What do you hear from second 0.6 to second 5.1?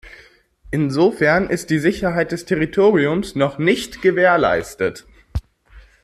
Insofern ist die Sicherheit des Territoriums noch nicht gewährleistet.